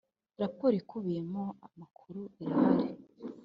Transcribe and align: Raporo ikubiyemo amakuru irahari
Raporo 0.41 0.73
ikubiyemo 0.81 1.43
amakuru 1.67 2.21
irahari 2.43 2.85